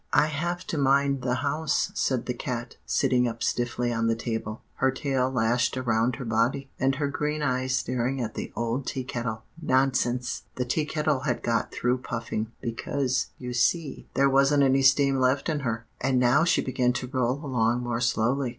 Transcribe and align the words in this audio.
"'I 0.13 0.25
have 0.25 0.65
to 0.65 0.79
mind 0.79 1.21
the 1.21 1.35
house,' 1.45 1.91
said 1.93 2.25
the 2.25 2.33
cat, 2.33 2.75
sitting 2.87 3.27
up 3.27 3.43
stiffly 3.43 3.93
on 3.93 4.07
the 4.07 4.15
table, 4.15 4.63
her 4.77 4.89
tail 4.89 5.29
lashed 5.29 5.77
around 5.77 6.15
her 6.15 6.25
body, 6.25 6.71
and 6.79 6.95
her 6.95 7.07
green 7.07 7.43
eyes 7.43 7.75
staring 7.75 8.19
at 8.19 8.33
the 8.33 8.51
old 8.55 8.87
Tea 8.87 9.03
Kettle. 9.03 9.43
"'Nonsense!' 9.61 10.41
The 10.55 10.65
Tea 10.65 10.87
Kettle 10.87 11.19
had 11.19 11.43
got 11.43 11.71
through 11.71 11.99
puffing, 11.99 12.51
because, 12.61 13.27
you 13.37 13.53
see, 13.53 14.07
there 14.15 14.27
wasn't 14.27 14.63
any 14.63 14.81
steam 14.81 15.17
left 15.19 15.47
in 15.49 15.59
her; 15.59 15.85
and 16.01 16.17
now 16.19 16.45
she 16.45 16.63
began 16.63 16.93
to 16.93 17.05
roll 17.05 17.33
along 17.45 17.83
more 17.83 18.01
slowly. 18.01 18.49